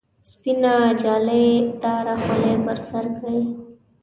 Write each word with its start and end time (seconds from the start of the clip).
سپینه 0.31 0.75
جالۍ 1.01 1.47
داره 1.81 2.15
خولۍ 2.23 2.55
پر 2.65 2.77
سر 2.87 3.05
کړي. 3.17 3.39